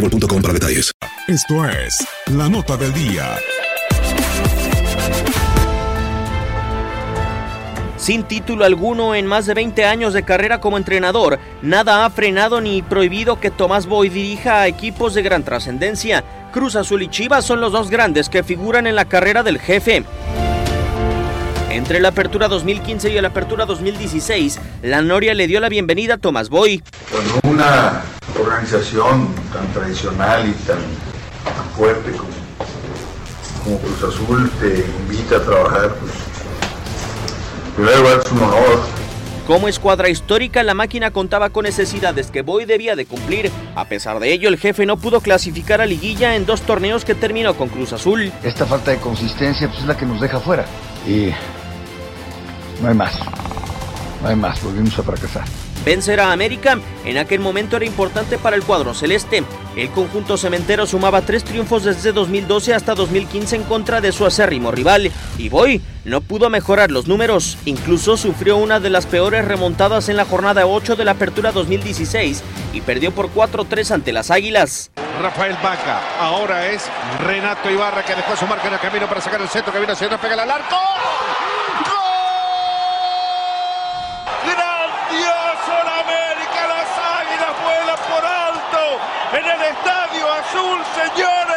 [0.00, 0.92] boostmobile.com para detalles.
[1.26, 3.36] Esto es la nota del día.
[7.96, 12.60] Sin título alguno en más de 20 años de carrera como entrenador, nada ha frenado
[12.60, 16.22] ni prohibido que Tomás Boy dirija a equipos de gran trascendencia.
[16.52, 20.04] Cruz Azul y Chivas son los dos grandes que figuran en la carrera del jefe.
[21.70, 26.18] Entre la apertura 2015 y la apertura 2016, la Noria le dio la bienvenida a
[26.18, 26.82] Tomás Boy.
[27.42, 28.02] Una
[28.46, 30.78] organización tan tradicional y tan,
[31.44, 32.30] tan fuerte como,
[33.64, 36.12] como, Cruz Azul te invita a trabajar, pues,
[37.66, 38.96] en primer lugar es un honor.
[39.46, 43.52] Como escuadra histórica, la máquina contaba con necesidades que Boy debía de cumplir.
[43.76, 47.14] A pesar de ello, el jefe no pudo clasificar a liguilla en dos torneos que
[47.14, 48.32] terminó con Cruz Azul.
[48.42, 50.64] Esta falta de consistencia pues, es la que nos deja fuera.
[51.06, 51.30] Y
[52.82, 53.16] no hay más.
[54.20, 55.44] No hay más, volvimos a fracasar.
[55.86, 59.44] Vencer a América en aquel momento era importante para el cuadro celeste.
[59.76, 64.72] El conjunto cementero sumaba tres triunfos desde 2012 hasta 2015 en contra de su acérrimo
[64.72, 65.12] rival.
[65.38, 67.56] Y Boy no pudo mejorar los números.
[67.66, 72.42] Incluso sufrió una de las peores remontadas en la jornada 8 de la apertura 2016
[72.72, 74.90] y perdió por 4-3 ante las Águilas.
[75.22, 76.82] Rafael Vaca, ahora es
[77.20, 79.92] Renato Ibarra que dejó su marca en el camino para sacar el centro que viene
[79.92, 80.76] hacia pega el arco.
[89.32, 91.56] En el Estadio Azul, señores.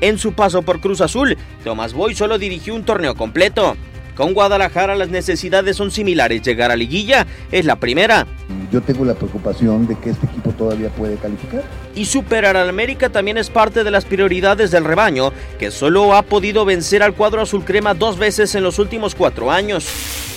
[0.00, 3.76] En su paso por Cruz Azul, Tomás Boy solo dirigió un torneo completo.
[4.14, 6.42] Con Guadalajara las necesidades son similares.
[6.42, 8.26] Llegar a liguilla es la primera.
[8.70, 11.62] Yo tengo la preocupación de que este equipo todavía puede calificar.
[11.94, 16.22] Y superar al América también es parte de las prioridades del rebaño, que solo ha
[16.22, 20.31] podido vencer al cuadro azul crema dos veces en los últimos cuatro años.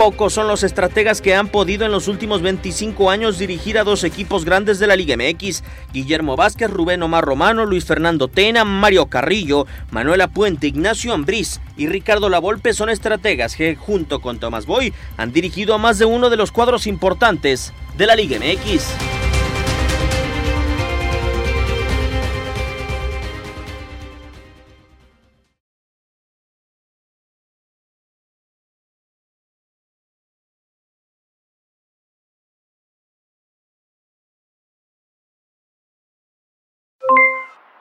[0.00, 4.02] Pocos son los estrategas que han podido en los últimos 25 años dirigir a dos
[4.02, 5.62] equipos grandes de la Liga MX.
[5.92, 11.86] Guillermo Vázquez, Rubén Omar Romano, Luis Fernando Tena, Mario Carrillo, Manuela Puente, Ignacio Ambriz y
[11.86, 16.30] Ricardo Lavolpe son estrategas que, junto con Tomás Boy, han dirigido a más de uno
[16.30, 19.19] de los cuadros importantes de la Liga MX.